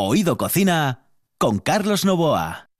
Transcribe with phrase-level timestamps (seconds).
[0.00, 2.70] Oído Cocina con Carlos Novoa.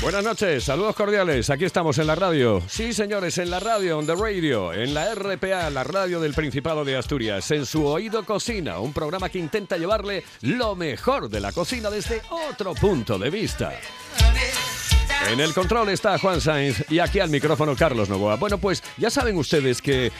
[0.00, 1.50] Buenas noches, saludos cordiales.
[1.50, 2.62] Aquí estamos en la radio.
[2.68, 6.84] Sí, señores, en la radio, on the radio, en la RPA, la radio del Principado
[6.84, 11.50] de Asturias, en su Oído Cocina, un programa que intenta llevarle lo mejor de la
[11.50, 13.72] cocina desde otro punto de vista.
[15.28, 18.36] En el control está Juan Sainz y aquí al micrófono Carlos Novoa.
[18.36, 20.12] Bueno, pues ya saben ustedes que eh,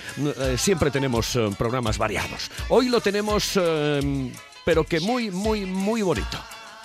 [0.57, 2.51] siempre tenemos eh, programas variados.
[2.69, 4.31] Hoy lo tenemos, eh,
[4.65, 6.39] pero que muy, muy, muy bonito.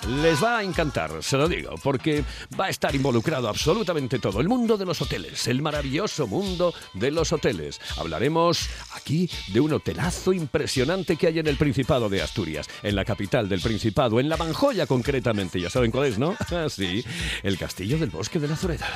[0.08, 2.24] Les va a encantar, se lo digo, porque
[2.60, 4.40] va a estar involucrado absolutamente todo.
[4.40, 7.82] El mundo de los hoteles, el maravilloso mundo de los hoteles.
[7.98, 13.04] Hablaremos aquí de un hotelazo impresionante que hay en el Principado de Asturias, en la
[13.04, 15.60] capital del Principado, en La Manjoya concretamente.
[15.60, 16.36] Ya saben cuál es, ¿no?
[16.70, 17.04] Sí,
[17.42, 18.88] el Castillo del Bosque de la Zureda.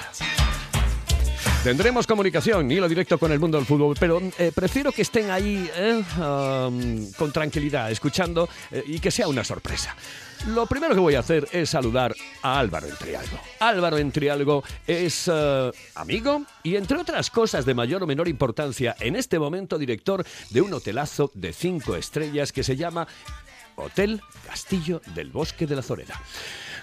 [1.63, 5.69] Tendremos comunicación, hilo directo con el mundo del fútbol, pero eh, prefiero que estén ahí
[5.75, 6.01] eh,
[7.17, 9.93] con tranquilidad, escuchando eh, y que sea una sorpresa.
[10.47, 13.38] Lo primero que voy a hacer es saludar a Álvaro Entrialgo.
[13.59, 15.29] Álvaro Entrialgo es
[15.95, 20.61] amigo y, entre otras cosas de mayor o menor importancia, en este momento director de
[20.61, 23.05] un hotelazo de cinco estrellas que se llama
[23.75, 26.21] Hotel Castillo del Bosque de la Zoreda.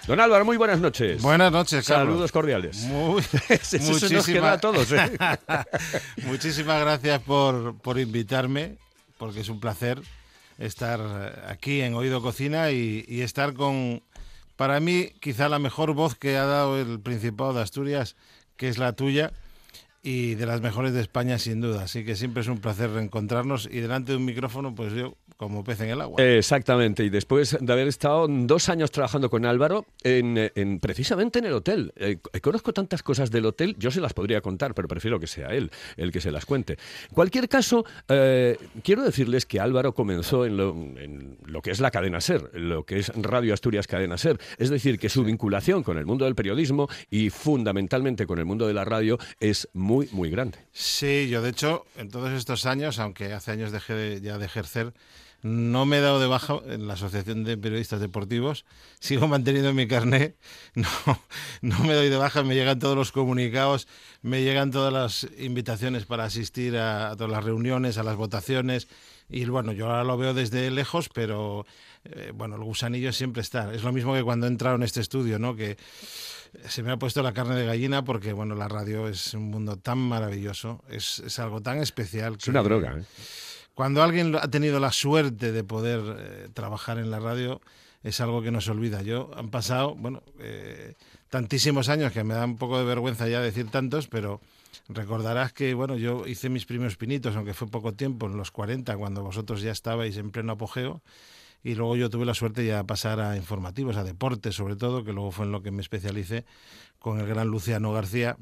[0.07, 1.21] Don Álvaro, muy buenas noches.
[1.21, 2.13] Buenas noches, Carlos.
[2.13, 2.77] Saludos cordiales.
[2.83, 4.89] Muy, Eso nos queda a todos.
[4.93, 5.11] ¿eh?
[6.25, 8.77] Muchísimas gracias por, por invitarme,
[9.17, 10.01] porque es un placer
[10.59, 14.01] estar aquí en Oído Cocina y, y, estar con,
[14.55, 18.15] para mí, quizá la mejor voz que ha dado el Principado de Asturias,
[18.55, 19.33] que es la tuya
[20.07, 21.83] y de las mejores de España sin duda.
[21.83, 25.65] Así que siempre es un placer reencontrarnos y delante de un micrófono, pues yo como
[25.65, 26.23] pez en el agua.
[26.23, 31.45] Exactamente, y después de haber estado dos años trabajando con Álvaro, en, en precisamente en
[31.45, 31.93] el hotel.
[31.97, 35.49] Eh, conozco tantas cosas del hotel, yo se las podría contar, pero prefiero que sea
[35.49, 36.77] él el que se las cuente.
[37.09, 41.79] En cualquier caso, eh, quiero decirles que Álvaro comenzó en lo, en lo, que es
[41.79, 44.39] la cadena SER, lo que es Radio Asturias Cadena SER.
[44.57, 48.67] Es decir, que su vinculación con el mundo del periodismo y fundamentalmente con el mundo
[48.67, 50.59] de la radio es muy, muy grande.
[50.71, 54.45] Sí, yo de hecho, en todos estos años, aunque hace años dejé de, ya de
[54.45, 54.93] ejercer,
[55.41, 58.65] no me he dado de baja en la Asociación de Periodistas Deportivos,
[58.99, 60.37] sigo manteniendo mi carnet,
[60.75, 60.87] no,
[61.61, 63.87] no me doy de baja, me llegan todos los comunicados,
[64.21, 68.87] me llegan todas las invitaciones para asistir a, a todas las reuniones, a las votaciones,
[69.29, 71.65] y bueno, yo ahora lo veo desde lejos, pero
[72.05, 73.73] eh, bueno, el gusanillo siempre está.
[73.73, 75.55] Es lo mismo que cuando he entrado en este estudio, ¿no?
[75.55, 75.77] Que
[76.67, 79.77] se me ha puesto la carne de gallina porque, bueno, la radio es un mundo
[79.77, 82.37] tan maravilloso, es, es algo tan especial.
[82.37, 83.03] Que, es una droga, ¿eh?
[83.77, 87.61] Cuando alguien ha tenido la suerte de poder eh, trabajar en la radio,
[88.01, 89.03] es algo que no se olvida.
[89.03, 90.95] Yo han pasado, bueno, eh,
[91.29, 94.41] tantísimos años que me da un poco de vergüenza ya decir tantos, pero
[94.89, 98.97] recordarás que, bueno, yo hice mis primeros pinitos, aunque fue poco tiempo, en los 40,
[98.97, 101.03] cuando vosotros ya estabais en pleno apogeo,
[101.67, 105.11] y luego yo tuve la suerte ya pasar a informativos, a deportes sobre todo, que
[105.11, 106.45] luego fue en lo que me especialicé
[106.97, 108.37] con el gran Luciano García,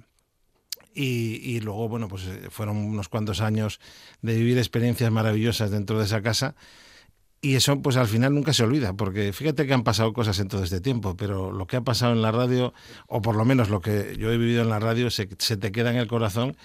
[0.93, 2.21] y, y, luego, bueno, pues
[2.51, 3.79] fueron unos cuantos años
[4.21, 6.55] de vivir experiencias maravillosas dentro de esa casa.
[7.41, 10.47] Y eso, pues al final nunca se olvida, porque fíjate que han pasado cosas en
[10.47, 12.73] todo este tiempo, pero lo que ha pasado en la radio,
[13.07, 15.71] o por lo menos lo que yo he vivido en la radio, se, se te
[15.71, 16.55] queda en el corazón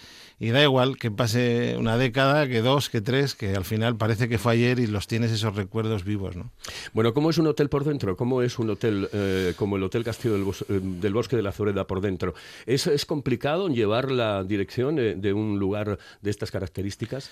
[0.41, 4.27] y da igual que pase una década, que dos, que tres, que al final parece
[4.27, 6.51] que fue ayer y los tienes esos recuerdos vivos, ¿no?
[6.95, 8.17] Bueno, ¿cómo es un hotel por dentro?
[8.17, 11.43] ¿Cómo es un hotel eh, como el Hotel Castillo del, Bos eh, del, Bosque de
[11.43, 12.35] la Zoreda por dentro?
[12.65, 17.31] ¿Es, es complicado llevar la dirección eh, de un lugar de estas características?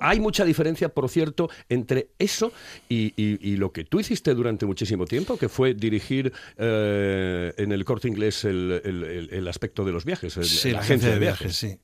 [0.00, 2.52] Hay mucha diferencia, por cierto, entre eso
[2.88, 7.72] y, y, y, lo que tú hiciste durante muchísimo tiempo, que fue dirigir eh, en
[7.72, 11.18] el corte inglés el, el, el, aspecto de los viajes, el, sí, la agencia de
[11.18, 11.40] viajes.
[11.40, 11.78] viajes sí.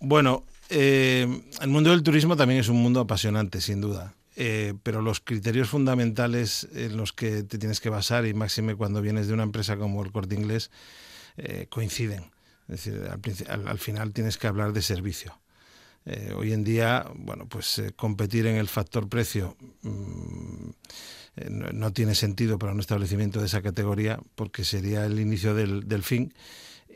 [0.00, 4.14] Bueno, eh, el mundo del turismo también es un mundo apasionante, sin duda.
[4.38, 9.00] Eh, pero los criterios fundamentales en los que te tienes que basar, y máxime cuando
[9.00, 10.70] vienes de una empresa como el Corte Inglés,
[11.38, 12.30] eh, coinciden.
[12.68, 15.38] Es decir, al, al, al, final tienes que hablar de servicio.
[16.36, 20.70] Hoy en día, bueno, pues competir en el factor precio mmm,
[21.50, 26.32] no, tiene sentido para un establecimiento de esa categoría porque sería el inicio del fin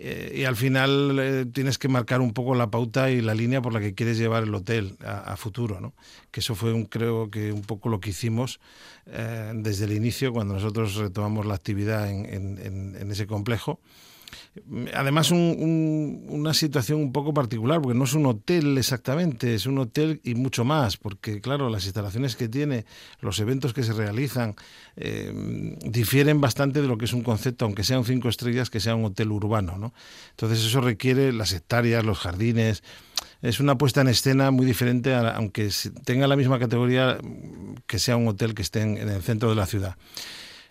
[0.03, 3.61] eh, y al final eh, tienes que marcar un poco la pauta y la línea
[3.61, 5.93] por la que quieres llevar el hotel a, futuro, ¿no?
[6.31, 8.61] Que eso fue un, creo que un poco lo que hicimos
[9.05, 13.79] eh, desde el inicio cuando nosotros retomamos la actividad en ese complejo.
[14.95, 19.67] Además, un, un, una situación un poco particular, porque no es un hotel exactamente, es
[19.67, 22.85] un hotel y mucho más, porque claro, las instalaciones que tiene,
[23.21, 24.57] los eventos que se realizan,
[24.97, 28.95] eh, difieren bastante de lo que es un concepto, aunque sean cinco estrellas, que sea
[28.95, 29.79] un hotel urbano.
[29.79, 29.95] ¿no?
[30.31, 32.83] Entonces, eso requiere las hectáreas, los jardines,
[33.43, 35.71] es una puesta en escena muy diferente, aunque
[36.05, 37.19] tenga la misma categoría
[37.87, 39.97] que sea un hotel que esté en, el centro de la ciudad.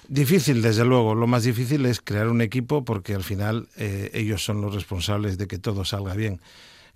[0.10, 1.14] Difícil, desde luego.
[1.14, 5.38] Lo más difícil es crear un equipo porque al final eh, ellos son los responsables
[5.38, 6.42] de que todo salga bien.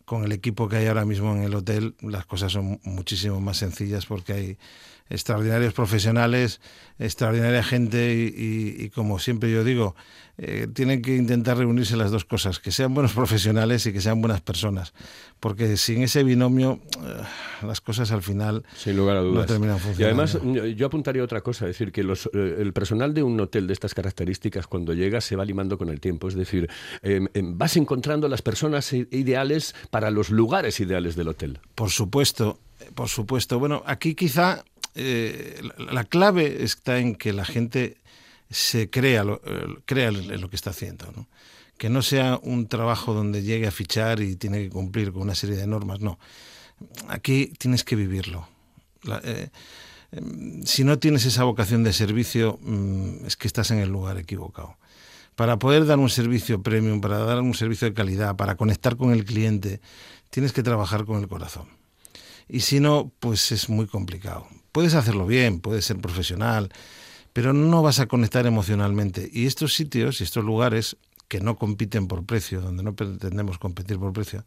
[0.03, 3.57] Con el equipo que hay ahora mismo en el hotel, las cosas son muchísimo más
[3.57, 4.57] sencillas porque hay
[5.09, 6.61] extraordinarios profesionales,
[6.99, 9.95] extraordinaria gente y, como siempre yo digo,
[10.37, 14.21] eh, tienen que intentar reunirse las dos cosas, que sean buenos profesionales y que sean
[14.21, 14.93] buenas personas,
[15.39, 17.21] porque sin ese binomio eh,
[17.61, 19.41] las cosas al final Sin lugar a dudas.
[19.41, 20.01] no terminan funcionando.
[20.01, 23.39] Y además yo apuntaría otra cosa, es decir, que los, eh, el personal de un
[23.39, 26.69] hotel de estas características cuando llega se va limando con el tiempo, es decir,
[27.01, 31.59] em, em, vas encontrando las personas ideales para los lugares ideales del hotel.
[31.75, 32.59] Por supuesto,
[32.95, 33.59] por supuesto.
[33.59, 34.63] Bueno, aquí quizá
[34.95, 37.97] eh, la clave está en que la gente
[38.49, 41.11] se crea, lo, eh, crea en lo que está haciendo.
[41.77, 45.35] Que no sea un trabajo donde llegue a fichar y tiene que cumplir con una
[45.35, 45.99] serie de normas.
[45.99, 46.19] No.
[47.07, 48.47] Aquí tienes que vivirlo.
[49.23, 49.49] Eh,
[50.11, 54.17] em, si no tienes esa vocación de servicio, mm, es que estás en el lugar
[54.17, 54.77] equivocado.
[55.35, 59.11] Para poder dar un servicio premium, para dar un servicio de calidad, para conectar con
[59.11, 59.81] el cliente,
[60.29, 61.67] tienes que trabajar con el corazón.
[62.47, 64.47] Y si no, pues es muy complicado.
[64.73, 66.69] Puedes hacerlo bien, puedes ser profesional,
[67.31, 69.29] pero no vas a conectar emocionalmente.
[69.31, 70.97] Y estos sitios y estos lugares
[71.27, 74.43] que no compiten por precio, donde no pretendemos competir por precio,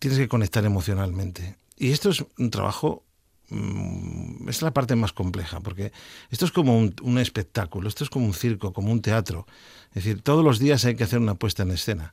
[0.00, 1.54] tienes que conectar emocionalmente.
[1.78, 3.04] Y esto es un trabajo,
[3.50, 5.92] mm, es la parte más compleja, porque
[6.30, 9.46] esto es como un, un, espectáculo, esto es como un circo, como un teatro.
[9.90, 12.12] Es decir, todos los días hay que hacer una puesta en escena.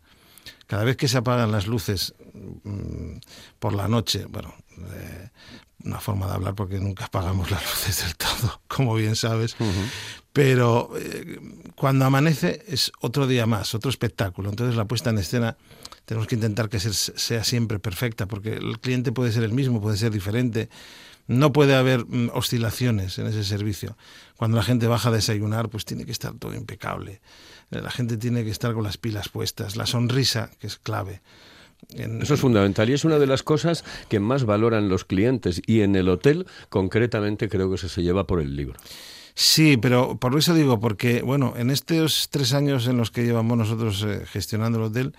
[0.68, 2.14] Cada vez que se apagan las luces
[2.64, 3.18] mm,
[3.60, 4.54] por la noche, bueno,
[4.94, 5.30] eh,
[5.84, 9.56] una forma de hablar porque nunca apagamos las luces del todo, como bien sabes,
[10.34, 11.40] pero eh,
[11.76, 14.50] cuando amanece es otro día más, otro espectáculo.
[14.50, 15.58] Entonces la puesta en escena
[16.06, 19.98] tenemos que intentar que sea siempre perfecta, porque el cliente puede ser el mismo, puede
[19.98, 20.70] ser diferente.
[21.28, 23.96] No puede haber mm, oscilaciones en ese servicio.
[24.36, 27.22] Cuando la gente baja a desayunar, pues tiene que estar todo impecable.
[27.72, 29.76] Eh, la gente tiene que estar con las pilas puestas.
[29.76, 31.22] La sonrisa, que es clave.
[31.90, 35.82] Eso es fundamental y es una de las cosas que más valoran los clientes y
[35.82, 38.80] en el hotel concretamente creo que eso se lleva por el libro.
[39.34, 43.58] Sí, pero por eso digo, porque bueno, en estos tres años en los que llevamos
[43.58, 45.16] nosotros eh, gestionando el hotel,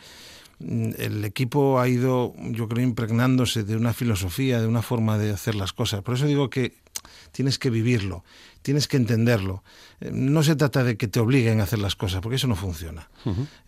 [0.60, 5.54] el equipo ha ido, yo creo, impregnándose de una filosofía, de una forma de hacer
[5.54, 6.02] las cosas.
[6.02, 6.74] Por eso digo que
[7.32, 8.24] tienes que vivirlo
[8.62, 9.62] tienes que entenderlo.
[10.00, 12.56] Eh, no se trata de que te obliguen a hacer las cosas, porque eso no
[12.56, 13.08] funciona.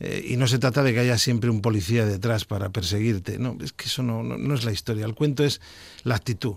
[0.00, 3.38] Eh, y no se trata de que haya siempre un policía detrás para perseguirte.
[3.38, 5.04] No, es que eso no, no, es la historia.
[5.04, 5.60] El cuento es
[6.04, 6.56] la actitud.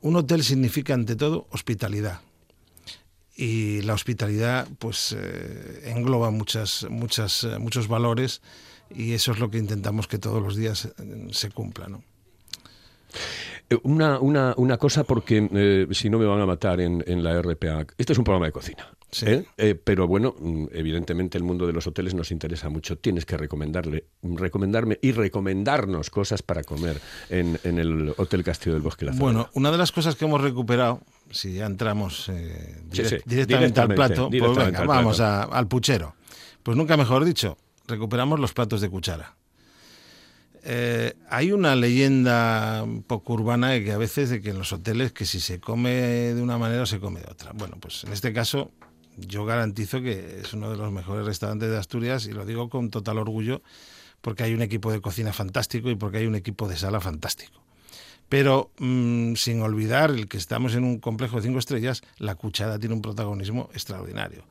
[0.00, 2.20] Un hotel significa, ante todo, hospitalidad.
[3.34, 8.42] Y la hospitalidad, pues, eh, engloba muchas, muchas, muchos valores
[8.94, 10.88] y eso es lo que intentamos que todos los días
[11.30, 12.02] se cumpla, ¿no?
[13.72, 17.22] Eh, una, una, una cosa porque eh, si no me van a matar en, en,
[17.22, 17.86] la RPA.
[17.96, 18.86] Este es un programa de cocina.
[19.20, 19.74] ¿eh?
[19.84, 22.96] pero bueno, mm, evidentemente el mundo de los hoteles nos interesa mucho.
[22.96, 28.82] Tienes que recomendarle, recomendarme y recomendarnos cosas para comer en, en el Hotel Castillo del
[28.82, 29.04] Bosque.
[29.04, 31.00] La bueno, una de las cosas que hemos recuperado,
[31.30, 32.30] si ya entramos
[33.26, 36.14] directamente, al plato, pues venga, vamos al puchero.
[36.62, 37.56] Pues nunca mejor dicho,
[37.92, 39.36] recuperamos los platos de cuchara.
[40.64, 45.12] Eh, hay una leyenda poco urbana de que a veces de que en los hoteles
[45.12, 47.52] que si se come de una manera se come de otra.
[47.52, 48.70] Bueno, pues en este caso
[49.16, 52.90] yo garantizo que es uno de los mejores restaurantes de Asturias y lo digo con
[52.90, 53.62] total orgullo
[54.20, 57.60] porque hay un equipo de cocina fantástico y porque hay un equipo de sala fantástico.
[58.28, 62.78] Pero mm, sin olvidar el que estamos en un complejo de cinco estrellas, la cuchara
[62.78, 64.44] tiene un protagonismo extraordinario.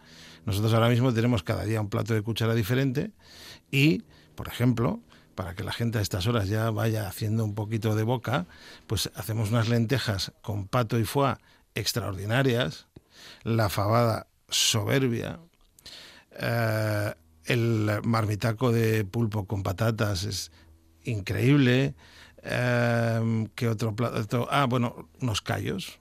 [0.45, 3.11] Nosotros ahora mismo tenemos cada día un plato de cuchara diferente
[3.69, 4.03] y,
[4.35, 4.99] por ejemplo,
[5.35, 8.47] para que la gente a estas horas ya vaya haciendo un poquito de boca,
[8.87, 11.35] pues hacemos unas lentejas con pato y foie
[11.75, 12.87] extraordinarias,
[13.43, 15.39] la fabada soberbia,
[16.37, 17.13] eh,
[17.45, 20.51] el marmitaco de pulpo con patatas es
[21.03, 21.95] increíble.
[22.43, 24.47] Eh, ¿Qué otro plato?
[24.51, 25.99] Ah, bueno, unos callos.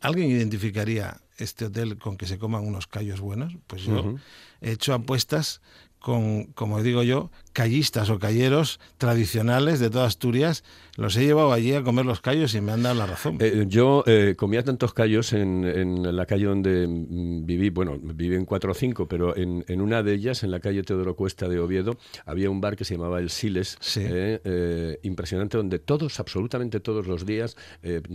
[0.00, 3.56] ¿Alguien identificaría este hotel con que se coman unos callos buenos?
[3.66, 4.14] Pues yo
[4.60, 5.60] he hecho apuestas
[5.98, 10.64] con, como digo yo, callistas o calleros tradicionales de toda Asturias.
[10.96, 13.38] Los he llevado allí a comer los callos y me han dado la razón.
[13.40, 18.36] Eh, yo eh, comía tantos callos en, en, la calle donde mm, viví, bueno, viví
[18.36, 21.48] en cuatro o cinco, pero en, en, una de ellas, en la calle Teodoro Cuesta
[21.48, 21.96] de Oviedo,
[22.26, 27.24] había un bar que se llamaba El Siles, eh, impresionante, donde todos, absolutamente todos los
[27.24, 27.56] días,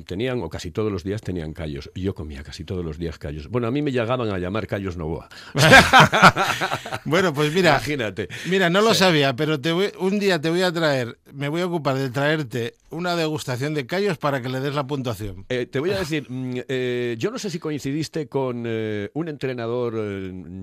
[0.06, 1.92] tenían, o casi todos los días tenían callos.
[1.96, 3.48] Yo comía casi todos los días callos.
[3.50, 5.30] Bueno, a mí me llegaban a llamar callos Novoa.
[7.06, 8.30] bueno, pues mira, Imagínate.
[8.50, 11.62] Mira, no lo sabía, pero te voy, un día te voy a traer, me voy
[11.62, 15.46] a ocupar de traerte una degustación de callos para que le des la puntuación.
[15.50, 19.28] Eh, te voy a decir, mm, eh, yo no sé si coincidiste con eh, un
[19.28, 19.96] entrenador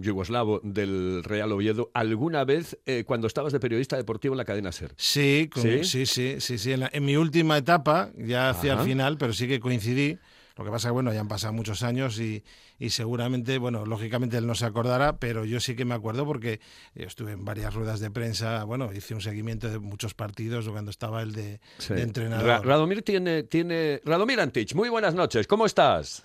[0.00, 4.92] yugoslavo del Real Oviedo alguna vez cuando estabas de periodista deportivo en la cadena SER.
[4.96, 5.84] Sí, ¿Sí?
[5.84, 6.06] sí,
[6.40, 10.18] sí, sí, En, mi última etapa, ya hacia el final, pero sí que coincidí.
[10.56, 12.42] Lo que pasa es que, bueno, ya han pasado muchos años y,
[12.78, 16.60] y, seguramente, bueno, lógicamente él no se acordará, pero yo sí que me acuerdo porque
[16.94, 21.20] estuve en varias ruedas de prensa, bueno, hice un seguimiento de muchos partidos cuando estaba
[21.20, 21.60] el de,
[21.90, 22.66] entrenador.
[22.66, 24.00] Radomir tiene, tiene...
[24.04, 26.24] Radomir Antich, muy buenas noches, ¿cómo estás?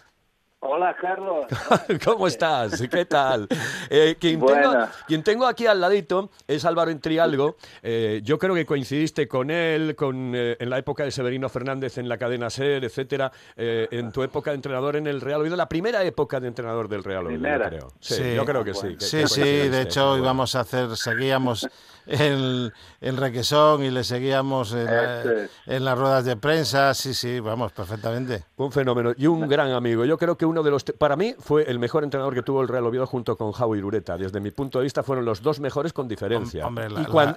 [0.63, 1.47] Hola, Carlos.
[2.05, 2.79] ¿Cómo estás?
[2.87, 3.47] ¿Qué tal?
[3.89, 4.73] Eh, quien, tengo,
[5.07, 7.57] quien, tengo, aquí al ladito es Álvaro Entrialgo.
[7.81, 11.97] Eh, yo creo que coincidiste con él con, eh, en la época de Severino Fernández
[11.97, 15.67] en la cadena SER, etcétera, en tu época de entrenador en el Real Oviedo, la
[15.67, 17.93] primera época de entrenador del Real Oviedo, creo.
[17.99, 18.95] Sí, yo creo que sí.
[18.99, 21.67] sí, sí, de hecho íbamos a hacer, seguíamos
[22.11, 24.87] en, en Requesón y le seguíamos en,
[25.65, 28.43] en, las ruedas de prensa, sí, sí, vamos, perfectamente.
[28.57, 30.05] Un fenómeno y un gran amigo.
[30.05, 32.67] Yo creo que uno de los, para mí, fue el mejor entrenador que tuvo el
[32.67, 34.17] Real Oviedo junto con Jau Irureta.
[34.17, 36.67] Desde mi punto de vista, fueron los dos mejores con diferencia.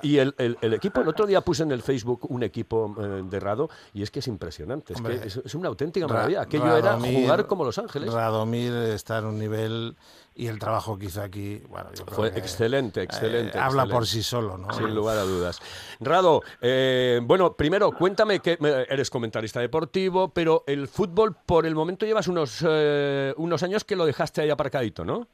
[0.02, 3.40] y, el, el, equipo, el otro día puse en el Facebook un equipo eh, de
[3.40, 4.94] Rado y es que es impresionante.
[4.94, 6.42] Es, que es, una auténtica maravilla.
[6.42, 8.12] Aquello era jugar como Los Ángeles.
[8.12, 9.96] Radomir está en un nivel
[10.36, 13.56] y el trabajo que hizo aquí, bueno, fue excelente, eh, excelente.
[13.58, 14.70] habla por sí solo, ¿no?
[14.72, 15.60] Sin lugar a dudas.
[16.00, 22.04] Rado, eh, bueno, primero cuéntame que eres comentarista deportivo, pero el fútbol por el momento
[22.04, 25.28] llevas unos eh, unos años que lo dejaste ahí aparcadito, ¿no?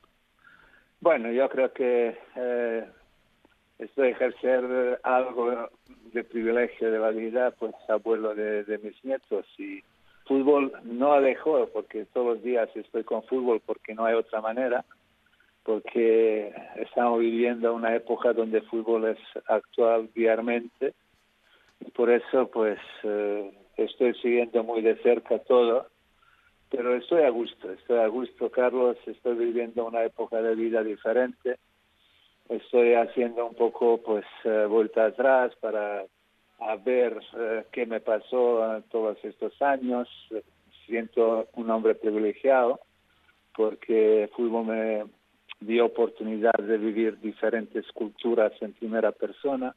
[1.01, 2.85] Bueno, yo creo que eh,
[3.79, 5.71] esto de ejercer algo
[6.13, 9.83] de privilegio de la vida, pues abuelo de, de mis nietos y
[10.31, 14.85] fútbol no dejó, porque todos los días estoy con fútbol porque no hay otra manera,
[15.65, 19.19] porque estamos viviendo una época donde fútbol es
[19.49, 20.95] actual diariamente.
[21.81, 25.89] Y por eso, pues, eh, estoy siguiendo muy de cerca todo,
[26.71, 31.57] pero estoy a gusto, estoy a gusto, Carlos, estoy viviendo una época de vida diferente.
[32.49, 36.05] Estoy haciendo un poco, pues, eh, vuelta atrás para
[36.61, 40.09] a ver eh, qué me pasó todos estos años.
[40.87, 42.81] Siento un hombre privilegiado
[43.55, 45.05] porque el fútbol me
[45.61, 49.75] dio oportunidad de vivir diferentes culturas en primera persona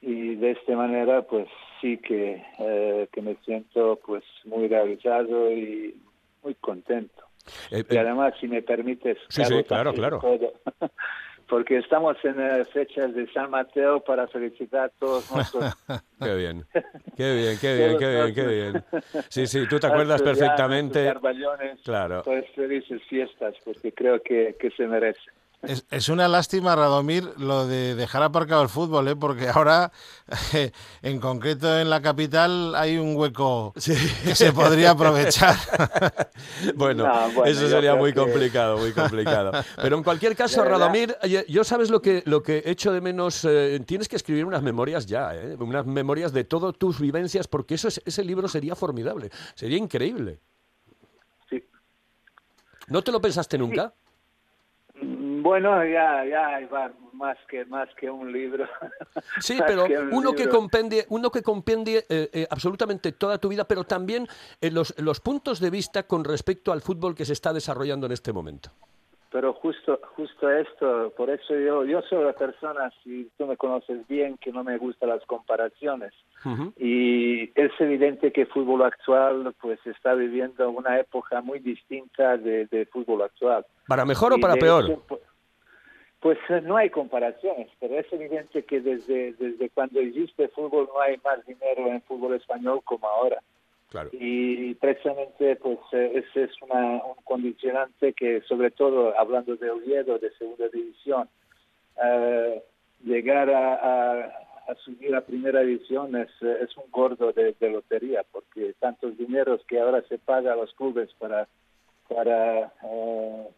[0.00, 1.48] y de esta manera pues
[1.80, 5.94] sí que, eh, que me siento pues muy realizado y
[6.42, 7.24] muy contento.
[7.70, 10.20] Eh, y además, si me permites, sí, sí, claro, claro.
[11.48, 15.74] porque estamos en eh, fechas de San Mateo para felicitar a todos nosotros.
[16.20, 16.64] qué bien,
[17.16, 18.84] qué bien, qué bien, qué bien, qué bien.
[19.28, 21.12] Sí, sí, tú te acuerdas perfectamente.
[21.84, 22.22] Claro.
[22.24, 25.20] Pues felices fiestas, porque creo que, que se merece.
[25.90, 29.16] Es, una lástima, Radomir, lo de dejar aparcado el fútbol, ¿eh?
[29.16, 29.92] porque ahora,
[31.02, 35.56] en concreto en la capital, hay un hueco que se podría aprovechar.
[36.74, 37.08] bueno,
[37.44, 39.52] eso sería muy complicado, muy complicado.
[39.76, 41.16] Pero en cualquier caso, Radomir,
[41.48, 45.06] yo sabes lo que, lo que echo de menos, eh, tienes que escribir unas memorias
[45.06, 45.56] ya, ¿eh?
[45.58, 50.40] unas memorias de todas tus vivencias, porque eso ese libro sería formidable, sería increíble.
[51.48, 51.64] Sí.
[52.88, 53.94] ¿No te lo pensaste nunca?
[55.44, 58.64] Bueno, ya, ya va más que más que un libro.
[59.40, 63.84] Sí, pero uno que compendie, uno que compendie eh, eh, absolutamente toda tu vida, pero
[63.84, 64.26] también
[64.62, 68.12] eh, los, los puntos de vista con respecto al fútbol que se está desarrollando en
[68.12, 68.70] este momento
[69.34, 74.06] pero justo justo esto, por eso yo yo soy la persona, si tú me conoces
[74.06, 76.12] bien, que no me gustan las comparaciones.
[76.78, 82.88] Y es evidente que el fútbol actual pues está viviendo una época muy distinta de,
[82.92, 83.66] fútbol actual.
[83.88, 85.02] ¿Para mejor o para peor?
[85.08, 85.20] Pues,
[86.24, 90.98] pues eh, no hay comparaciones, pero es evidente que desde, desde cuando existe fútbol no
[90.98, 93.42] hay más dinero en fútbol español como ahora.
[94.12, 100.18] Y precisamente pues eh, ese es una, un condicionante que sobre todo hablando de Oviedo,
[100.18, 101.28] de segunda división,
[102.02, 102.62] eh,
[103.04, 104.24] llegar a,
[104.66, 109.78] a, subir a primera división es, es un gordo de, lotería porque tantos dineros que
[109.78, 111.46] ahora se paga a los clubes para,
[112.08, 113.48] para eh,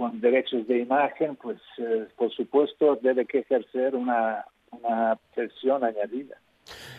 [0.00, 1.58] con derechos de imagen, pues
[2.16, 6.36] por supuesto debe que ejercer una, una presión añadida.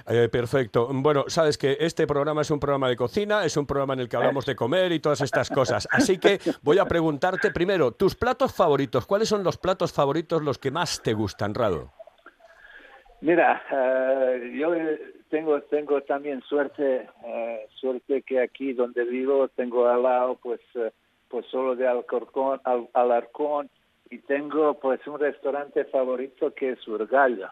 [0.08, 0.88] Eh, perfecto.
[0.93, 4.08] Bueno, sabes que este programa es un programa de cocina, es un programa en el
[4.08, 5.88] que hablamos de comer y todas estas cosas.
[5.89, 9.08] Así que voy a preguntarte primero, tus platos favoritos.
[9.08, 11.89] ¿Cuáles son los platos favoritos los que más te gustan, Rado?
[13.22, 14.75] Mira, eh, yo
[15.29, 20.60] tengo tengo también suerte eh, suerte que aquí donde vivo tengo al lado pues
[21.31, 23.69] pues solo de Alcorcón, al, Alarcón
[24.09, 27.47] y tengo pues un restaurante favorito que es Urgallo.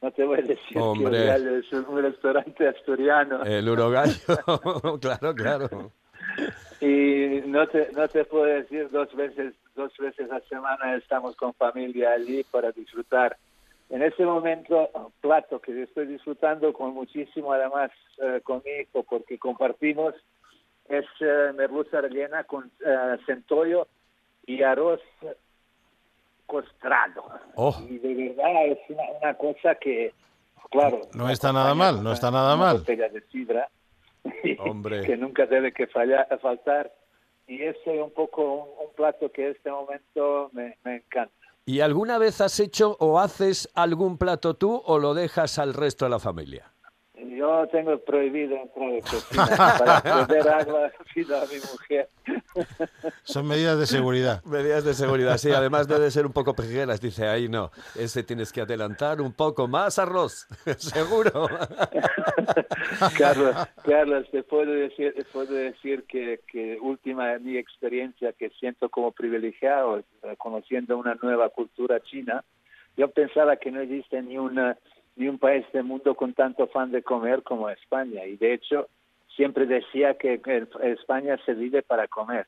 [0.00, 3.44] No te voy a decir que Urgallo es un restaurante asturiano.
[3.44, 4.14] El Urogallo,
[5.00, 5.92] claro, claro.
[6.80, 11.52] Y no te, no te puedo decir dos veces, dos veces a semana estamos con
[11.54, 13.36] familia allí para disfrutar.
[13.90, 17.90] En ese momento, plato que estoy disfrutando con muchísimo, además
[18.22, 20.14] eh, con mi hijo, porque compartimos,
[20.88, 23.88] es eh, merluza rellena con eh, centollo
[24.46, 25.00] y arroz
[26.46, 27.24] costrado.
[27.54, 27.76] Oh.
[27.88, 30.14] Y de verdad es una, una cosa que,
[30.70, 31.02] claro...
[31.14, 32.78] No está nada mal, no está nada una mal.
[32.78, 33.68] botella de sidra,
[34.60, 35.02] Hombre.
[35.02, 36.92] que nunca debe que fallar, faltar.
[37.46, 41.32] Y ese es un poco un, un plato que en este momento me, me encanta.
[41.66, 46.06] ¿Y alguna vez has hecho o haces algún plato tú o lo dejas al resto
[46.06, 46.72] de la familia?
[47.38, 49.46] Yo tengo prohibido entrar a cocina
[49.78, 52.08] para poder agua a mi mujer.
[53.22, 54.42] Son medidas de seguridad.
[54.44, 55.52] Medidas de seguridad, sí.
[55.52, 57.00] Además debe ser un poco pejeras.
[57.00, 61.46] Dice, ahí no, ese tienes que adelantar un poco más arroz, seguro.
[63.16, 63.54] Carlos,
[63.84, 69.12] Carlos, te puedo decir, te puedo decir que, que última mi experiencia que siento como
[69.12, 70.04] privilegiado, eh,
[70.38, 72.42] conociendo una nueva cultura china,
[72.96, 74.76] yo pensaba que no existe ni una
[75.18, 78.88] ni un país del mundo con tanto fan de comer como España y de hecho
[79.36, 80.40] siempre decía que
[80.82, 82.46] España se vive para comer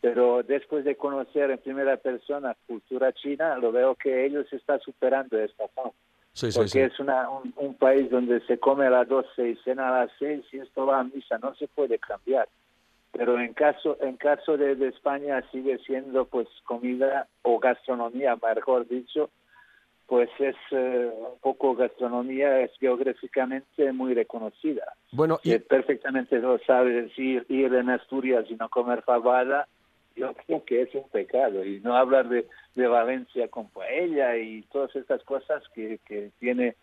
[0.00, 5.38] pero después de conocer en primera persona cultura china lo veo que ellos está superando
[5.38, 5.92] esta fama
[6.34, 6.80] Sí, sí, porque sí.
[6.80, 10.10] es una, un, un país donde se come a las 12 y cena a las
[10.18, 12.48] 6 y esto va a misa, no se puede cambiar.
[13.12, 18.88] Pero en caso en caso de, de España sigue siendo pues comida o gastronomía, mejor
[18.88, 19.28] dicho,
[20.06, 24.84] pues es eh, un poco gastronomía, es geográficamente muy reconocida.
[25.12, 29.68] Bueno, y, perfectamente lo sabe decir, ir en Asturias y no comer fabada,
[30.14, 31.64] yo creo que es un pecado.
[31.64, 36.76] Y no hablar de, de Valencia con paella y todas estas cosas que, que tiene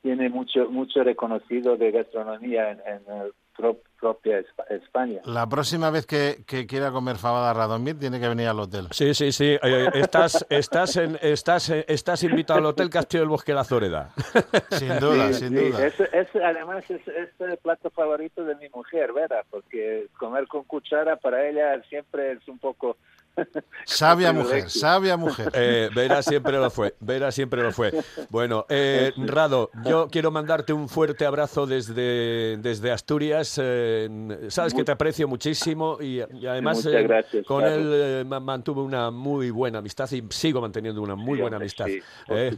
[0.00, 5.20] tiene mucho mucho reconocido de gastronomía en, en el pro- propia Espa- España.
[5.24, 8.86] La próxima vez que, que quiera comer fabada Radomir tiene que venir al hotel.
[8.92, 9.58] Sí, sí, sí.
[9.60, 13.64] eh, estás, estás, en, estás, eh, estás invitado al Hotel Castillo del Bosque de la
[13.64, 14.10] Zoreda.
[14.70, 15.84] Sin duda, Sí, sin sí, duda.
[15.86, 19.44] Es, es- además es, es el plato favorito de mi mujer, ¿verdad?
[19.50, 22.96] Porque comer con cuchara para ella siempre es un poco...
[23.84, 25.50] Sabia mujer, sabia mujer.
[25.54, 27.92] Eh, Vera siempre lo fue, Vera siempre lo fue.
[28.28, 33.58] Bueno, eh, Rado, yo quiero mandarte un fuerte abrazo desde, desde Asturias.
[33.62, 38.40] eh, sabes que te aprecio muchísimo y, y además eh, gracias, con él eh, ma-
[38.40, 42.56] mantuve una muy buena amistad y sigo manteniendo una muy Sí, buena amistad sí, eh,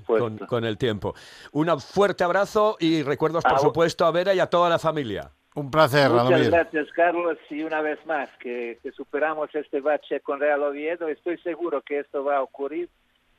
[0.48, 1.14] con el tiempo.
[1.52, 5.30] Un fuerte abrazo y recuerdos, por Ah, supuesto, a Vera y a toda la familia.
[5.54, 6.50] Un placer, Muchas Radomir.
[6.50, 11.08] gracias, Carlos, y una vez más que, que superamos este bache con Real Oviedo.
[11.08, 12.88] Estoy seguro que esto va a ocurrir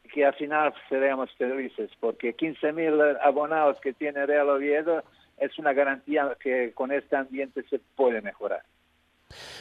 [0.04, 5.04] y que al final seremos felices, porque 15.000 abonados que tiene Real Oviedo
[5.38, 8.64] es una garantía que con este ambiente se puede mejorar.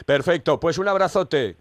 [0.05, 1.55] Perfecto, pues un abrazote.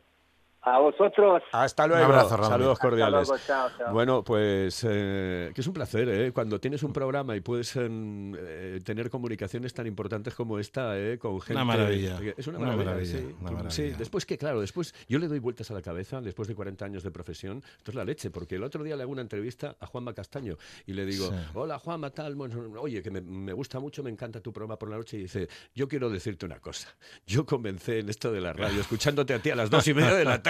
[0.63, 1.43] A vosotros.
[1.53, 2.05] Hasta luego.
[2.05, 2.51] abrazo, Radomir.
[2.51, 3.29] Saludos Hasta cordiales.
[3.29, 3.93] luego, chao, chao.
[3.95, 6.33] Bueno, pues eh, que es un placer, ¿eh?
[6.33, 11.19] Cuando tienes un programa y puedes em, eh, tener comunicaciones tan importantes como esta, ¿eh?
[11.19, 11.65] Con gente...
[11.65, 13.35] maravilla, Es una una maravilla, maravilla, sí.
[13.41, 13.71] una maravilla.
[13.71, 16.85] Sí, después que, claro, después yo le doy vueltas a la cabeza, después de 40
[16.85, 19.77] años de profesión, esto es la leche, porque el otro día le hago una entrevista
[19.81, 21.37] a Juanma Castaño y le digo, Sí.
[21.55, 24.91] hola Juanma, tal, bueno, oye, que me, me gusta mucho, me encanta tu programa por
[24.91, 26.89] la noche, y dice, yo quiero decirte una cosa,
[27.27, 30.15] yo comencé en esto de la radio, escuchándote a ti a las dos y media
[30.15, 30.50] de la tarde,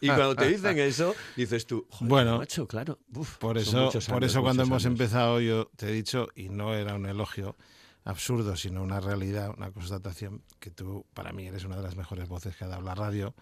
[0.00, 4.24] y cuando te dicen eso, dices tú, joder, Bueno, macho, claro, uf, Por eso, por
[4.24, 4.92] eso cuando hemos años.
[4.92, 7.56] empezado yo te he dicho, y no era un elogio
[8.04, 12.28] absurdo, sino una realidad, una constatación, que tú para mí eres una de las mejores
[12.28, 13.34] voces que ha dado la radio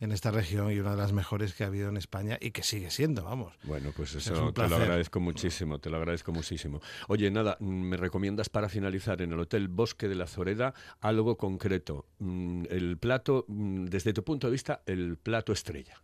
[0.00, 2.62] en esta región y una de las mejores que ha habido en España y que
[2.62, 3.54] sigue siendo, vamos.
[3.64, 6.80] Bueno, pues Es eso un te lo agradezco muchísimo, te lo agradezco muchísimo.
[7.08, 12.06] Oye, nada, me recomiendas para finalizar en el Hotel Bosque de la Zoreda algo concreto.
[12.18, 16.00] Mm, El plato, mm, desde tu punto de vista, el plato estrella.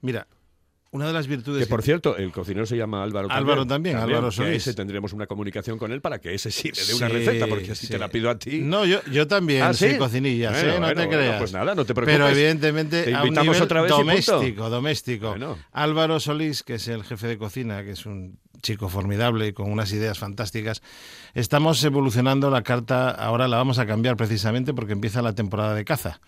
[0.00, 0.26] Mira,
[0.94, 3.44] una de las virtudes Que por cierto, el cocinero se llama Álvaro también.
[3.46, 4.56] Álvaro también, Álvaro Solís.
[4.58, 7.46] ese tendremos una comunicación con él para que ese sí le dé una Sí, receta,
[7.48, 7.92] porque así sí.
[7.92, 8.60] te la pido a ti.
[8.60, 11.38] No, yo, yo también ¿Ah, soy cocinilla, no bueno, te bueno, creas.
[11.38, 12.14] pues nada, no te preocupes.
[12.16, 15.36] Pero evidentemente Te a un invitamos nivel otra vez doméstico, doméstico.
[15.72, 19.70] Álvaro Solís, que es el jefe de cocina, que es un chico formidable y con
[19.70, 20.80] unas ideas fantásticas,
[21.34, 25.84] estamos evolucionando la carta, ahora la vamos a cambiar precisamente porque empieza la temporada de
[25.84, 26.20] caza.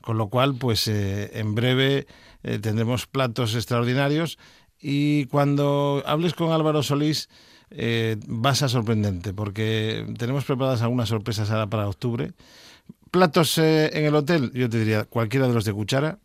[0.00, 2.06] Con lo cual, pues eh, en breve
[2.42, 4.38] eh, tendremos platos extraordinarios
[4.80, 7.28] y cuando hables con Álvaro Solís
[7.70, 12.32] eh, vas a sorprendente porque tenemos preparadas algunas sorpresas ahora para octubre.
[13.10, 16.18] Platos eh, en el hotel, yo te diría cualquiera de los de cuchara,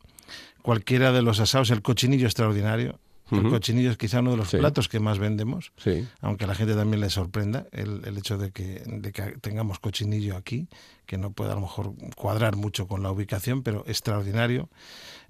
[0.62, 3.00] cualquiera de los asados, el cochinillo extraordinario,
[3.32, 4.58] El cochinillo es quizá uno de los Sí.
[4.58, 6.08] platos que más vendemos, Sí.
[6.22, 9.80] aunque a la gente también le sorprenda el, el hecho de que, de que tengamos
[9.80, 10.68] cochinillo aquí,
[11.06, 14.70] que no puede a lo mejor cuadrar mucho con la ubicación, pero extraordinario.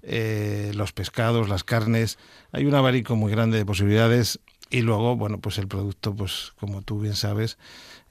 [0.02, 2.18] Eh, los pescados, las carnes,
[2.52, 4.38] hay un abanico muy grande de posibilidades
[4.70, 7.58] y luego, bueno, pues el producto, pues como tú bien sabes,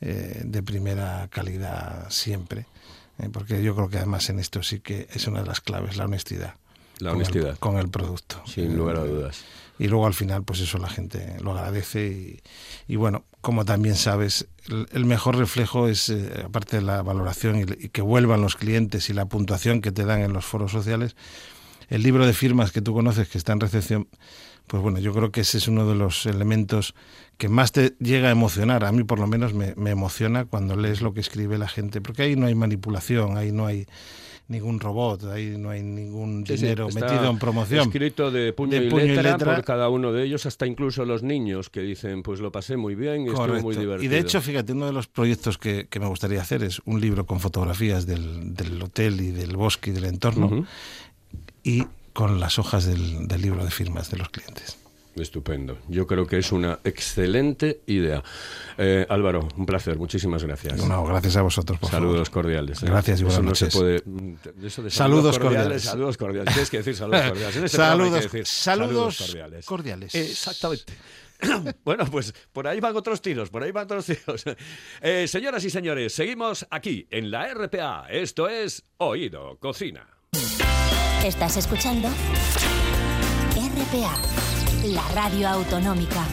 [0.02, 2.65] eh, de primera calidad siempre.
[3.19, 5.97] eh, porque yo creo que además en esto sí que es una de las claves,
[5.97, 6.54] la honestidad.
[7.00, 7.58] La con el- honestidad.
[7.58, 8.43] con el producto.
[8.45, 9.43] Sin lugar a dudas.
[9.79, 12.41] Y luego al final, pues eso la gente lo agradece.
[12.87, 17.59] Y, bueno, como también sabes, el, el mejor reflejo es, eh, aparte de la valoración
[17.59, 20.71] y, y que vuelvan los clientes y la puntuación que te dan en los foros
[20.71, 21.15] sociales,
[21.89, 24.07] el libro de firmas que tú conoces, que está en recepción,
[24.67, 26.93] pues bueno, yo creo que ese es uno de los elementos
[27.37, 28.83] que más te llega a emocionar.
[28.83, 32.01] A mí por lo menos me, me emociona cuando lees lo que escribe la gente,
[32.01, 33.87] porque ahí no hay manipulación, ahí no hay
[34.47, 37.81] ningún robot, ahí no hay ningún sí, dinero metido en promoción.
[37.88, 39.55] Escrito de puño, De y, puño y letra letra.
[39.55, 42.95] por cada uno de ellos, hasta incluso los niños que dicen, pues lo pasé muy
[42.95, 44.03] bien y estuvo muy divertido.
[44.03, 47.01] Y de hecho, fíjate, uno de los proyectos que, que me gustaría hacer es un
[47.01, 50.65] libro con fotografías del, del hotel y del bosque y del entorno
[51.63, 51.83] y
[52.13, 54.77] con las hojas del, del libro de firmas de los clientes.
[55.23, 55.77] Estupendo.
[55.88, 58.23] Yo creo que es una excelente idea.
[58.77, 59.97] Eh, Álvaro, un placer.
[59.97, 60.86] Muchísimas gracias.
[60.86, 62.43] No, gracias a vosotros, por saludos favor.
[62.43, 62.82] cordiales.
[62.84, 62.86] ¿eh?
[62.88, 63.80] Gracias y Eso buenas no se noches.
[63.80, 64.01] puede.
[64.06, 65.84] mm, eso de Saludos cordiales.
[65.84, 66.53] Saludos cordiales.
[66.53, 67.56] Tienes que decir saludos cordiales.
[67.56, 69.65] En este programa hay que Saludos, saludos cordiales.
[69.65, 70.15] cordiales.
[70.15, 70.93] Exactamente.
[71.86, 74.43] Bueno, pues por ahí van otros tiros, por ahí van otros tiros.
[75.01, 78.08] Eh, señoras y señores, seguimos aquí en la RPA.
[78.10, 80.08] Esto es Oído Cocina.
[81.23, 82.10] Estás escuchando
[83.56, 84.15] RPA,
[84.85, 86.23] la radio autonómica.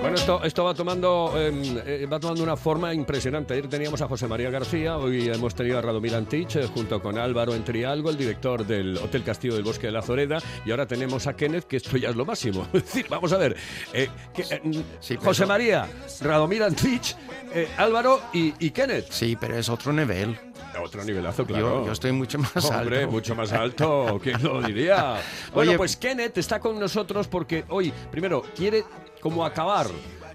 [0.00, 1.52] Bueno, esto, esto va tomando eh,
[1.84, 3.54] eh, va tomando una forma impresionante.
[3.54, 7.18] Ayer teníamos a José María García, hoy hemos tenido a Radomir Antich eh, junto con
[7.18, 11.26] Álvaro Entrialgo, el director del Hotel Castillo del Bosque de la Zoreda, y ahora tenemos
[11.26, 12.66] a Kenneth, que esto ya es lo máximo.
[12.72, 13.56] Es decir, vamos a ver,
[13.92, 14.60] eh, que, eh,
[15.00, 15.88] Sí, pero José María,
[16.20, 17.16] Radomir Antich,
[17.52, 19.10] eh, Álvaro y, y Kenneth.
[19.10, 20.38] Sí, pero es otro nivel.
[20.82, 21.80] Otro nivelazo, claro.
[21.80, 23.10] Yo, yo estoy mucho más Hombre, alto.
[23.10, 25.16] mucho más alto, ¿quién lo diría?
[25.52, 28.84] Bueno, Oye- pues Kenneth está con nosotros porque hoy, primero, quiere
[29.20, 29.86] como acabar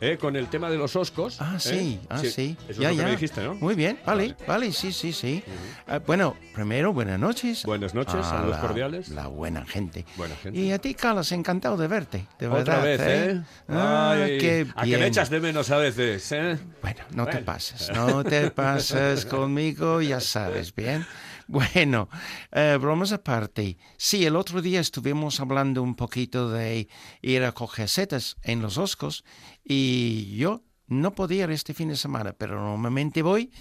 [0.02, 0.18] ¿eh?
[0.18, 1.38] con el tema de los oscos.
[1.40, 1.60] Ah, ¿eh?
[1.60, 2.58] sí, ah, sí.
[2.68, 2.98] Eso ya, es lo ya.
[2.98, 3.56] que me dijiste, ¿no?
[3.56, 5.44] Muy bien, vale, vale, sí, sí, sí.
[5.88, 7.64] Ah, bueno, primero, buenas noches.
[7.64, 9.10] Buenas noches, a saludos la- cordiales.
[9.10, 10.06] La buena gente.
[10.18, 10.60] Buena gente.
[10.60, 12.84] Y a ti, Carlos, encantado de verte, de Otra verdad.
[12.84, 13.02] vez,
[13.38, 13.42] ¿eh?
[13.70, 16.58] Ah, Ay, qué a que me echas de menos a veces, ¿eh?
[16.82, 21.06] Bueno, no te pases, no te pases conmigo, ya sabes, bien.
[21.52, 22.08] Bueno,
[22.54, 23.78] eh, bromas aparte.
[23.98, 26.88] Sí, el otro día estuvimos hablando un poquito de
[27.22, 29.26] ir a coger setas en los Oscos
[29.62, 33.52] y yo no podía ir este fin de semana, pero normalmente voy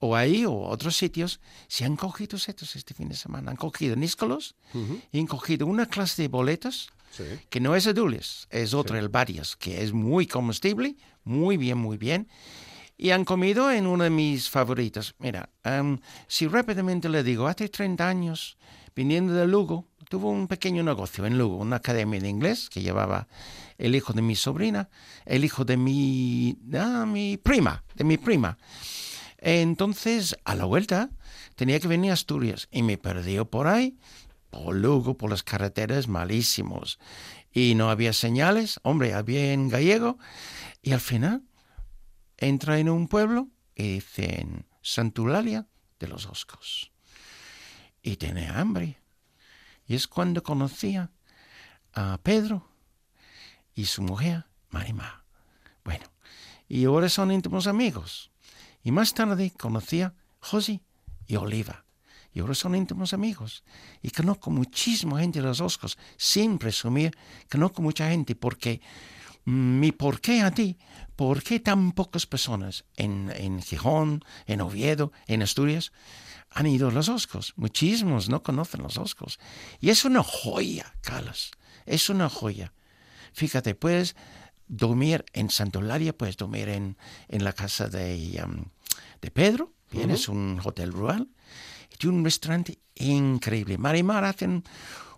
[0.00, 1.40] o ahí o otros sitios.
[1.66, 4.54] Si han cogido setas este fin de semana, han cogido níscolos
[5.10, 7.24] y han cogido una clase de boletos Sí.
[7.48, 11.96] que no es adules, es otra, el varias, que es muy comestible, muy bien, muy
[11.96, 12.28] bien.
[13.02, 15.14] Y han comido en uno de mis favoritos.
[15.20, 15.48] Mira,
[16.28, 18.58] si rápidamente le digo, hace 30 años,
[18.94, 23.26] viniendo de Lugo, tuvo un pequeño negocio en Lugo, una academia de inglés que llevaba
[23.78, 24.90] el hijo de mi sobrina,
[25.24, 28.58] el hijo de mi, ah, mi prima, de mi prima.
[29.38, 31.08] Entonces, a la vuelta,
[31.54, 33.96] tenía que venir a Asturias y me perdió por ahí,
[34.50, 36.98] por Lugo, por las carreteras malísimos.
[37.50, 40.18] Y no había señales, hombre, había en gallego.
[40.82, 41.44] Y al final,
[42.40, 45.66] entra en un pueblo y dicen Santulalia
[45.98, 46.90] de los Oscos.
[48.02, 48.98] Y tiene hambre.
[49.86, 51.10] Y es cuando conocía
[51.92, 52.66] a Pedro
[53.74, 55.24] y su mujer, Marima.
[55.84, 56.06] Bueno,
[56.68, 58.30] y ahora son íntimos amigos.
[58.82, 60.80] Y más tarde conocía a José
[61.26, 61.84] y Oliva.
[62.32, 63.64] Y ahora son íntimos amigos.
[64.02, 67.16] Y conozco muchísima gente de los Oscos, sin presumir,
[67.50, 68.80] conozco mucha gente, porque
[69.44, 70.78] mi por qué a ti,
[71.16, 75.92] por qué tan pocas personas en, en Gijón, en Oviedo, en Asturias,
[76.50, 77.52] han ido a los Oscos.
[77.56, 79.38] Muchísimos no conocen los Oscos.
[79.80, 81.52] Y es una joya, Carlos.
[81.86, 82.72] Es una joya.
[83.32, 84.16] Fíjate, puedes
[84.66, 86.96] dormir en Santolaria, puedes dormir en,
[87.28, 88.64] en la casa de, um,
[89.20, 91.28] de Pedro, bien, es un hotel rural,
[91.98, 93.78] y un restaurante increíble.
[93.78, 94.64] Marimar hacen,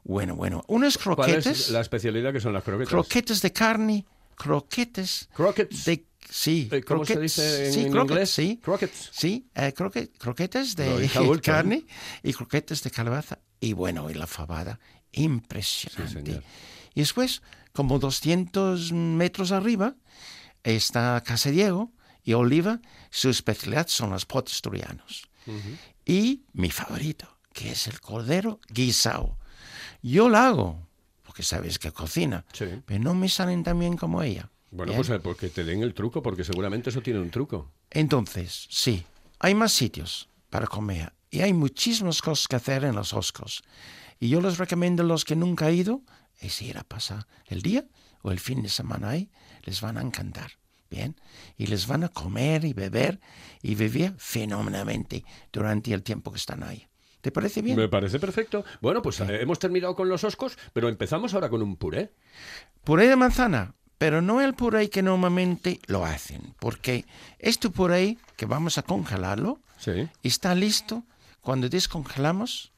[0.04, 2.90] bueno, bueno, unas ¿Cuál croquetas, es la especialidad que son las croquetas?
[2.90, 4.04] croquetas de carne,
[4.36, 5.84] croquetas Croquettes.
[5.84, 6.06] de...
[6.30, 8.30] Sí, Eh, ¿Cómo se croquettes, dice en, sí, en croquettes, inglés?
[8.30, 9.10] Sí, Croquettes.
[9.12, 11.40] Sí, eh, croque- croquetas Lo de ¿eh?
[11.42, 11.84] carne
[12.22, 13.40] y croquetas de calabaza.
[13.60, 14.78] Y bueno, y la fabada,
[15.12, 16.40] impresionante.
[16.94, 19.96] y después, como 200 metros arriba,
[20.62, 22.80] está Casa Diego y Oliva.
[23.10, 25.28] Su especialidad son los potes asturianos.
[26.06, 29.38] Y mi favorito, que es el cordero guisado.
[30.02, 30.86] Yo lo hago,
[31.22, 32.66] porque sabes que cocina, Sí.
[32.84, 34.50] pero no me salen tan bien como ella.
[34.70, 34.96] Bueno, Bien.
[35.04, 37.70] pues eh, porque te den el truco, porque seguramente eso tiene un truco.
[37.90, 39.04] Entonces, sí,
[39.38, 43.62] hay más sitios para comer y hay muchísimas cosas que hacer en los Oscos.
[44.18, 46.02] Y yo les recomiendo a los que nunca han ido,
[46.40, 47.84] es ir a pasar el día
[48.22, 49.30] o el fin de semana ahí,
[49.64, 50.52] les van a encantar.
[50.90, 51.16] Bien,
[51.56, 53.18] y les van a comer y beber
[53.62, 56.86] y vivir fenomenalmente durante el tiempo que están ahí.
[57.22, 57.76] ¿Te parece bien?
[57.78, 58.64] Me parece perfecto.
[58.82, 62.12] Bueno, pues eh, hemos terminado con los oscos, pero empezamos ahora con un puré.
[62.84, 67.04] Puré de manzana, pero no el puré que normalmente lo hacen, porque
[67.38, 70.08] este puré que vamos a congelarlo Sí.
[70.22, 71.04] está listo
[71.40, 72.72] cuando descongelamos,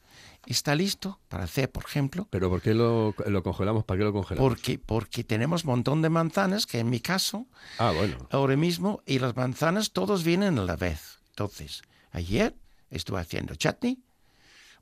[0.45, 3.83] está listo para hacer, por ejemplo, Pero ¿por qué lo, lo congelamos?
[3.83, 4.47] ¿Para qué lo congelamos?
[4.47, 7.47] porque, porque tenemos un montón de manzanas, que en mi caso,
[7.79, 8.27] Ah, bueno.
[8.29, 11.19] ahora mismo, y las manzanas todos vienen a la vez.
[11.29, 11.81] Entonces,
[12.11, 12.55] ayer
[12.91, 14.03] estuve haciendo chutney,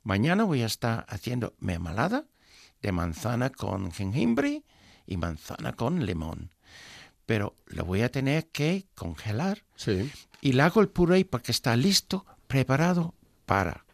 [0.04, 2.24] mañana voy a estar haciendo mermelada
[2.80, 4.62] de manzana con jengibre
[5.06, 6.50] y manzana con limón.
[7.26, 10.10] Pero lo voy a tener que congelar Sí.
[10.40, 13.14] y le hago el puré porque está listo, preparado
[13.46, 13.84] para,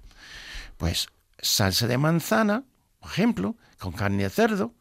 [0.77, 2.65] pues, salsa de manzana,
[2.99, 4.75] por ejemplo, con carne de cerdo,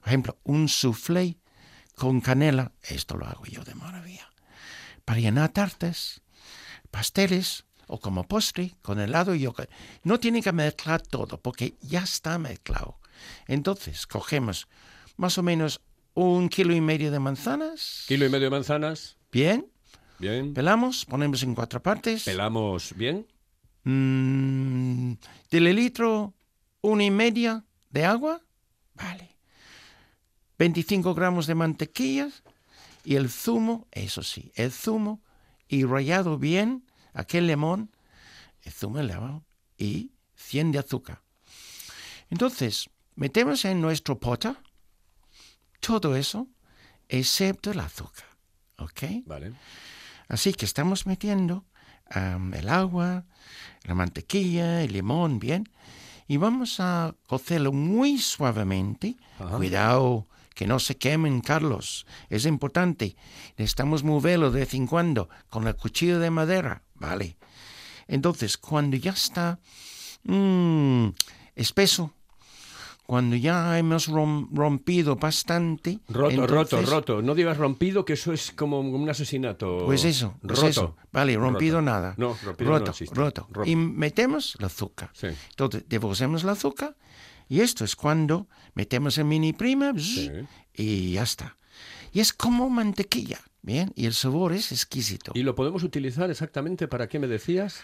[0.00, 1.38] por ejemplo, un soufflé
[1.94, 4.28] con canela, esto lo hago yo de maravilla,
[5.04, 6.22] para llenar tartas,
[6.90, 9.68] pasteles o como postre con helado y yogur.
[10.02, 12.98] No tiene que mezclar todo porque ya está mezclado.
[13.46, 14.66] Entonces, cogemos
[15.18, 15.82] más o menos
[16.14, 19.18] un kilo y medio de manzanas, Kilo y medio de manzanas.
[19.30, 19.68] bien,
[20.18, 20.54] Bien.
[20.54, 22.24] Pelamos, ponemos en cuatro partes.
[22.24, 23.26] Pelamos bien.
[23.82, 25.14] Mm,
[25.50, 26.32] litro,
[26.80, 28.40] una y media de agua.
[28.94, 29.36] Vale.
[30.58, 32.30] 25 gramos de mantequilla
[33.04, 35.20] y el zumo, eso sí, el zumo
[35.66, 37.90] y rallado bien, aquel limón,
[38.98, 39.44] elevado
[39.76, 41.22] y 100 de azúcar.
[42.30, 44.62] Entonces, metemos en nuestro pota
[45.80, 46.48] todo eso,
[47.08, 48.26] excepto el azúcar.
[48.78, 49.02] ¿Ok?
[49.26, 49.52] Vale.
[50.28, 51.64] Así que estamos metiendo
[52.14, 53.24] el agua,
[53.84, 55.68] la mantequilla, el limón, bien,
[56.28, 59.16] y vamos a cocerlo muy suavemente.
[59.38, 59.56] Ajá.
[59.56, 62.06] Cuidado que no se quemen, Carlos.
[62.30, 63.16] Es importante.
[63.56, 66.82] Necesitamos moverlo de vez en cuando con el cuchillo de madera.
[66.94, 67.36] Vale.
[68.08, 69.58] Entonces, cuando ya está
[70.24, 71.08] mm,
[71.56, 72.12] espeso,
[73.06, 75.98] cuando ya hemos rom- rompido bastante.
[76.08, 77.22] Roto, roto, entonces- roto.
[77.22, 79.78] No digas rompido, que eso es como un asesinato.
[79.84, 80.68] Pues eso, pues roto.
[80.68, 80.96] eso.
[81.12, 81.84] Vale, rompido Roto.
[81.90, 82.14] nada.
[82.16, 83.14] No, rompido no roto, existe.
[83.14, 83.48] roto.
[83.50, 83.68] Roto.
[83.68, 85.10] Y metemos el azúcar.
[85.14, 85.28] Sí.
[85.50, 86.96] Entonces, devolvemos el azúcar
[87.52, 90.30] y esto es cuando metemos el mini prima Sí.
[90.74, 91.58] y ya está.
[92.10, 93.92] Y es como mantequilla, ¿bien?
[93.94, 95.32] Y el sabor es exquisito.
[95.34, 97.80] ¿Y lo podemos utilizar exactamente para qué me decías?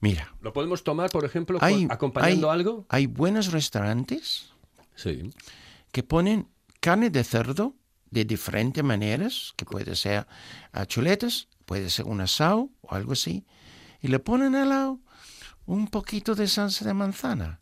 [0.00, 2.86] Mira, ¿Lo podemos tomar, por ejemplo, hay, acompañando hay- algo?
[2.88, 4.52] hay buenos restaurantes
[4.94, 5.30] Sí.
[5.90, 6.48] que ponen
[6.80, 7.74] carne de cerdo
[8.12, 10.26] de diferentes maneras, que puede ser
[10.72, 13.44] a chuletas, puede ser un asado o algo así,
[14.00, 15.00] y le ponen al lado
[15.66, 17.60] un poquito de salsa de manzana.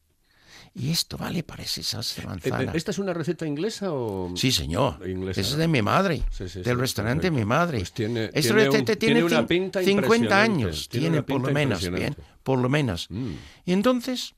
[0.75, 2.73] Y esto vale, parece salsa de Eh, manzana.
[2.73, 4.33] ¿Esta es una receta inglesa o...?
[4.37, 5.07] Sí, señor.
[5.07, 7.79] Inglesa, Esa es de mi madre, Sí, sí, del restaurante de mi madre.
[7.79, 11.27] Pues tiene- Esta tiene receta tiene tiene, una cin- pinta 50 impresionante, años, tiene una
[11.27, 13.07] por lo menos, bien, por lo menos.
[13.11, 13.33] Mm.
[13.67, 14.35] Y entonces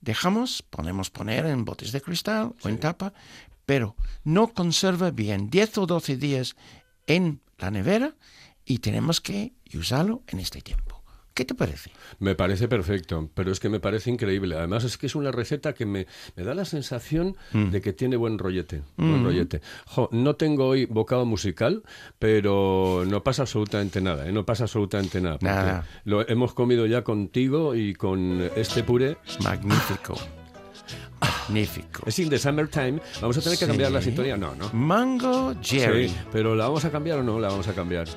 [0.00, 3.12] dejamos, podemos poner en botes de cristal o en tapa,
[3.66, 6.54] pero no conserva bien 10 o 12 días
[7.06, 8.14] en la nevera
[8.64, 10.97] y tenemos que usarlo en este tiempo.
[11.38, 11.92] ¿Qué te parece?
[12.18, 14.56] Me parece perfecto, pero es que me parece increíble.
[14.56, 17.70] Además es que es una receta que me, me da la sensación Mm.
[17.70, 18.82] de que tiene buen rollete.
[18.96, 19.60] Buen rollete.
[19.86, 21.84] Jo, no tengo hoy bocado musical,
[22.18, 24.28] pero no pasa absolutamente nada.
[24.28, 24.32] ¿eh?
[24.32, 25.86] No pasa absolutamente nada.
[26.04, 29.16] Lo hemos comido ya contigo y con este puré.
[29.44, 30.16] Magnífico.
[31.20, 32.02] Magnífico.
[32.06, 33.00] Es in the summertime.
[33.20, 33.70] Vamos a tener que Sí.
[33.70, 34.36] cambiar la sintonía.
[34.36, 34.70] No, no.
[34.72, 36.08] Mango Jerry.
[36.08, 38.08] Sí, pero ¿la vamos a cambiar o no la vamos a cambiar?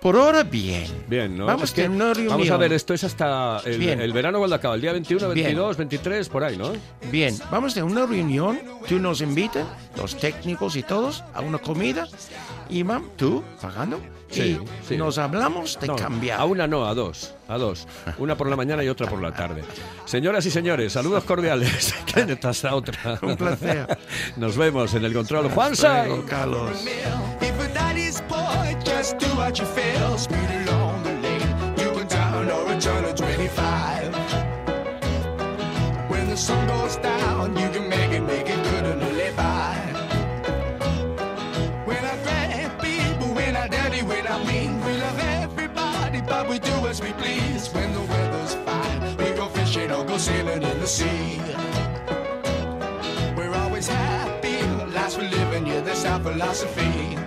[0.00, 0.86] Por ahora, bien.
[1.08, 1.46] Bien, ¿no?
[1.46, 1.88] Vamos Es que-.
[1.88, 4.00] Vamos a ver, esto es hasta el, Bien.
[4.00, 5.46] el verano cuando acaba, el día 21, Bien.
[5.46, 6.72] 22, 23, por ahí, ¿no?
[7.10, 8.60] Bien, vamos a una reunión.
[8.88, 12.06] Tú nos invitas, los técnicos y todos, a una comida.
[12.70, 14.00] Y mam, tú pagando.
[14.30, 14.96] Sí, y sí.
[14.98, 16.38] nos hablamos de No, cambiar.
[16.38, 17.34] A una no, a dos.
[17.48, 17.88] A dos.
[18.18, 19.64] Una por la mañana y otra por la tarde.
[20.04, 21.94] Señoras y señores, saludos cordiales.
[22.12, 23.18] ¿Quién está esta otra?
[23.22, 23.98] Un placer.
[24.36, 25.50] Nos vemos en el control.
[25.50, 26.84] Luego, Carlos.
[28.88, 30.18] Just do what you feel.
[30.18, 34.14] Speed along the lane, you can down or return to 25.
[36.10, 39.74] When the sun goes down, you can make it, make it good and live by.
[41.84, 46.58] When I grab people, when I daddy, when I mean, we love everybody, but we
[46.58, 47.68] do as we please.
[47.74, 51.40] When the weather's fine, we go fishing or go sailing in the sea.
[53.36, 54.62] We're always happy,
[54.96, 57.17] last we're living, yeah, that's our philosophy.